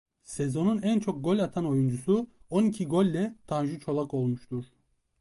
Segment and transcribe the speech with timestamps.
[0.23, 4.65] Sezonun en çok gol atan oyuncusu on iki golle Tanju Çolak olmuştur.